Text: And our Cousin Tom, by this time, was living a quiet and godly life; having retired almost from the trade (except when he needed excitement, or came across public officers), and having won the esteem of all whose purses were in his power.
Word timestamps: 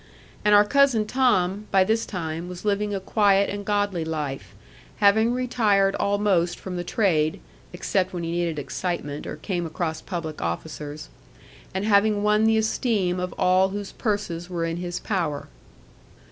And 0.43 0.55
our 0.55 0.65
Cousin 0.65 1.05
Tom, 1.05 1.67
by 1.69 1.83
this 1.83 2.07
time, 2.07 2.49
was 2.49 2.65
living 2.65 2.91
a 2.91 2.99
quiet 2.99 3.51
and 3.51 3.63
godly 3.63 4.03
life; 4.03 4.55
having 4.97 5.31
retired 5.31 5.93
almost 5.97 6.57
from 6.57 6.75
the 6.75 6.83
trade 6.83 7.39
(except 7.71 8.11
when 8.11 8.23
he 8.23 8.31
needed 8.31 8.57
excitement, 8.57 9.27
or 9.27 9.35
came 9.35 9.67
across 9.67 10.01
public 10.01 10.41
officers), 10.41 11.09
and 11.71 11.85
having 11.85 12.23
won 12.23 12.45
the 12.45 12.57
esteem 12.57 13.19
of 13.19 13.31
all 13.33 13.69
whose 13.69 13.91
purses 13.91 14.49
were 14.49 14.65
in 14.65 14.77
his 14.77 14.99
power. 14.99 15.49